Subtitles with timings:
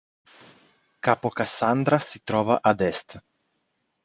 [0.99, 3.21] Capo Kassandra si trova ad est.